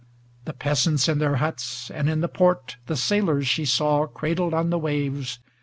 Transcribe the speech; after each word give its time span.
The 0.45 0.53
peasants 0.53 1.07
in 1.07 1.19
their 1.19 1.35
huts, 1.35 1.91
and 1.91 2.09
in 2.09 2.21
the 2.21 2.27
port 2.27 2.77
The 2.87 2.97
sailors 2.97 3.47
she 3.47 3.65
saw 3.65 4.07
cradled 4.07 4.51
on 4.55 4.71
the 4.71 4.79
waves. 4.79 5.37